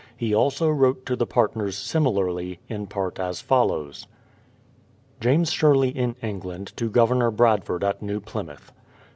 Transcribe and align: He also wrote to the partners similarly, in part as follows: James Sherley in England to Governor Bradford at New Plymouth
He 0.17 0.33
also 0.33 0.67
wrote 0.67 1.05
to 1.05 1.15
the 1.15 1.27
partners 1.27 1.77
similarly, 1.77 2.59
in 2.67 2.87
part 2.87 3.19
as 3.19 3.39
follows: 3.39 4.07
James 5.19 5.51
Sherley 5.51 5.89
in 5.95 6.15
England 6.23 6.73
to 6.77 6.89
Governor 6.89 7.29
Bradford 7.29 7.83
at 7.83 8.01
New 8.01 8.19
Plymouth 8.19 8.71